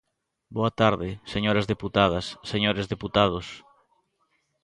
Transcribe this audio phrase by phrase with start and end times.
[0.57, 3.47] Boa tarde, señoras deputadas, señores deputados.